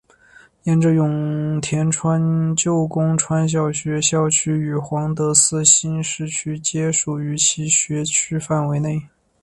[0.63, 2.19] 沿着永田川
[2.49, 8.99] 的旧宫川小学校校区与皇德寺新市区皆属于其学区范围内。